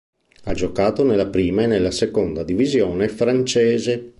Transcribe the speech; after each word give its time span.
Ha 0.45 0.53
giocato 0.55 1.03
nella 1.03 1.27
prima 1.27 1.61
e 1.61 1.67
nella 1.67 1.91
seconda 1.91 2.41
divisione 2.41 3.07
francese. 3.07 4.09